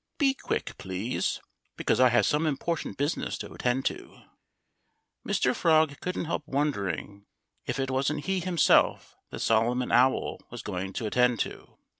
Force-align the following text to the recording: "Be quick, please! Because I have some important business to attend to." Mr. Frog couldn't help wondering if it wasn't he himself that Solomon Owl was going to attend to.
"Be 0.17 0.33
quick, 0.33 0.79
please! 0.79 1.39
Because 1.77 1.99
I 1.99 2.09
have 2.09 2.25
some 2.25 2.47
important 2.47 2.97
business 2.97 3.37
to 3.37 3.53
attend 3.53 3.85
to." 3.85 4.23
Mr. 5.23 5.53
Frog 5.55 5.99
couldn't 5.99 6.25
help 6.25 6.41
wondering 6.47 7.27
if 7.67 7.79
it 7.79 7.91
wasn't 7.91 8.25
he 8.25 8.39
himself 8.39 9.15
that 9.29 9.41
Solomon 9.41 9.91
Owl 9.91 10.39
was 10.49 10.63
going 10.63 10.91
to 10.93 11.05
attend 11.05 11.39
to. 11.41 11.77